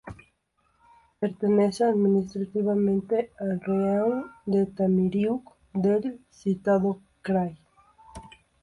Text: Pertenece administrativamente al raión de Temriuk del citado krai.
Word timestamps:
Pertenece 1.19 1.83
administrativamente 1.83 3.31
al 3.37 3.61
raión 3.61 4.31
de 4.47 4.65
Temriuk 4.65 5.47
del 5.75 6.25
citado 6.31 7.03
krai. 7.21 7.59